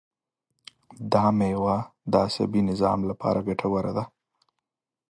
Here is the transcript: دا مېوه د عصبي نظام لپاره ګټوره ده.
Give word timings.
دا 1.11 1.25
مېوه 1.37 1.77
د 2.11 2.13
عصبي 2.25 2.61
نظام 2.69 2.99
لپاره 3.09 3.39
ګټوره 3.47 3.91
ده. 3.97 4.03